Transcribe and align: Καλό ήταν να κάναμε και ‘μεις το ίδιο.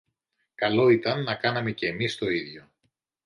Καλό 0.55 0.89
ήταν 0.89 1.23
να 1.23 1.35
κάναμε 1.35 1.71
και 1.71 1.91
‘μεις 1.91 2.15
το 2.17 2.29
ίδιο. 2.29 2.69